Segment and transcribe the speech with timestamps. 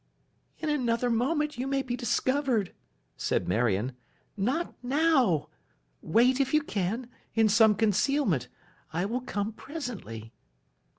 [0.57, 2.73] 'In another moment you may be discovered,'
[3.17, 3.91] said Marion.
[4.35, 5.49] 'Not now!
[6.01, 8.47] Wait, if you can, in some concealment.
[8.91, 10.33] I will come presently.